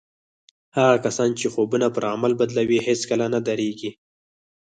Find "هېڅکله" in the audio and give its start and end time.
2.87-3.25